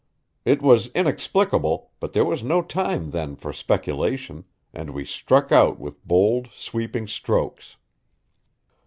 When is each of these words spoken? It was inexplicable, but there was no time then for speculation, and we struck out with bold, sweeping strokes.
It 0.45 0.63
was 0.63 0.87
inexplicable, 0.95 1.91
but 1.99 2.11
there 2.13 2.25
was 2.25 2.41
no 2.41 2.63
time 2.63 3.11
then 3.11 3.35
for 3.35 3.53
speculation, 3.53 4.45
and 4.73 4.89
we 4.89 5.05
struck 5.05 5.51
out 5.51 5.77
with 5.79 6.03
bold, 6.07 6.47
sweeping 6.53 7.05
strokes. 7.07 7.77